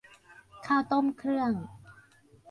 [0.65, 1.51] ข้าวต้มเครื่อง